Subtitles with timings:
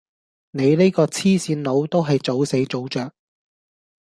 [0.49, 3.11] 你呢個黐線佬都係早死早著